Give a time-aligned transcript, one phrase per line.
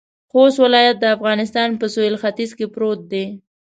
[0.29, 3.25] خوست ولایت د افغانستان په سویل ختيځ کې پروت دی.